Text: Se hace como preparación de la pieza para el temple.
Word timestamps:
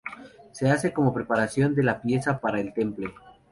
Se 0.51 0.67
hace 0.67 0.93
como 0.93 1.13
preparación 1.13 1.75
de 1.75 1.83
la 1.83 2.01
pieza 2.01 2.39
para 2.39 2.59
el 2.59 2.73
temple. 2.73 3.13